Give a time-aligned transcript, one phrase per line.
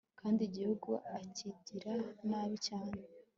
[0.19, 1.93] kandi igihugu akigirira
[2.29, 2.99] nabi cyane